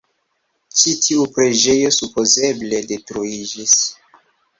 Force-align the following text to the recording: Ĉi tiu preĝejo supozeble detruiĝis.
Ĉi 0.77 0.93
tiu 1.07 1.27
preĝejo 1.35 1.91
supozeble 1.97 2.79
detruiĝis. 2.93 3.75